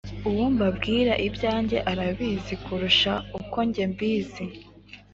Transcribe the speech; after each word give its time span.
Uwo 0.29 0.45
mbabwira 0.53 1.13
ibyanjye 1.27 1.77
arabizi 1.91 2.53
kurusha 2.63 3.11
uko 3.39 3.57
nanjye 3.61 3.83
mbizi 3.93 4.45